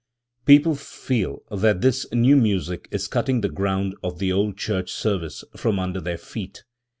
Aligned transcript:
People 0.47 0.73
feel 0.75 1.43
that 1.51 1.81
this 1.81 2.11
new 2.11 2.35
music 2.35 2.87
is 2.89 3.07
cutting 3.07 3.41
the 3.41 3.49
ground 3.49 3.93
of 4.01 4.17
the 4.17 4.31
old 4.31 4.57
church 4.57 4.91
service 4.91 5.43
from 5.55 5.77
under 5.77 6.01
their 6.01 6.17
feet. 6.17 6.63